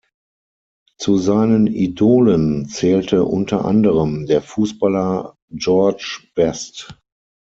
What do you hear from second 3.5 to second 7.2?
anderem der Fußballer George Best.